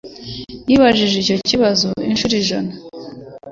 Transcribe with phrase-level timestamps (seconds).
[0.65, 2.73] Nibajije icyo kibazo inshuro ijana.